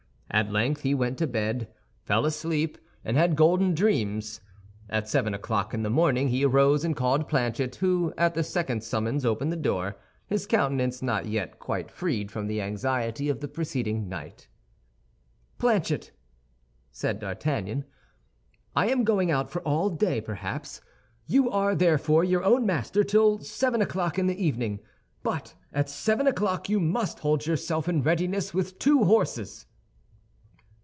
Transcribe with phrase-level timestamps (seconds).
[0.33, 1.67] At length he went to bed,
[2.05, 4.39] fell asleep, and had golden dreams.
[4.89, 8.81] At seven o'clock in the morning he arose and called Planchet, who at the second
[8.81, 13.49] summons opened the door, his countenance not yet quite freed from the anxiety of the
[13.49, 14.47] preceding night.
[15.57, 16.11] "Planchet,"
[16.93, 17.83] said D'Artagnan,
[18.73, 20.79] "I am going out for all day, perhaps.
[21.27, 24.79] You are, therefore, your own master till seven o'clock in the evening;
[25.23, 29.65] but at seven o'clock you must hold yourself in readiness with two horses."